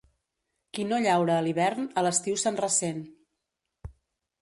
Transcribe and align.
Qui 0.77 0.85
no 0.91 0.99
llaura 1.03 1.35
a 1.41 1.45
l'hivern, 1.49 1.87
a 2.03 2.07
l'estiu 2.07 2.43
se'n 2.47 2.61
ressent. 2.65 3.07